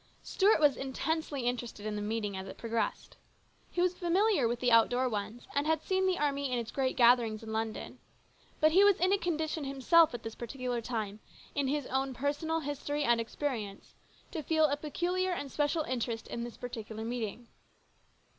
Stuart 0.23 0.59
was 0.59 0.77
intensely 0.77 1.41
interested 1.43 1.85
in 1.85 1.95
the 1.95 2.01
meeting 2.01 2.35
as 2.35 2.47
it 2.47 2.57
progressed. 2.57 3.17
He 3.69 3.81
was 3.81 3.99
familiar 3.99 4.47
with 4.47 4.59
the 4.59 4.71
outdoor 4.71 5.07
ones, 5.07 5.45
and 5.53 5.67
had 5.67 5.83
seen 5.83 6.07
the 6.07 6.17
army 6.17 6.51
in 6.51 6.57
its 6.57 6.71
great 6.71 6.97
gatherings 6.97 7.43
in 7.43 7.53
London, 7.53 7.99
but 8.59 8.71
he 8.71 8.83
was 8.83 8.97
in 8.99 9.13
a 9.13 9.19
condition 9.19 9.63
himself 9.63 10.11
at 10.15 10.23
this 10.23 10.33
particular 10.33 10.81
time, 10.81 11.19
in 11.53 11.67
his 11.67 11.85
own 11.85 12.15
personal 12.15 12.61
history 12.61 13.03
and 13.03 13.21
experience, 13.21 13.93
to 14.31 14.41
feel 14.41 14.65
a 14.65 14.75
peculiar 14.75 15.33
and 15.33 15.51
special 15.51 15.83
interest 15.83 16.27
in 16.29 16.43
this 16.43 16.57
particular 16.57 17.05
meeting. 17.05 17.47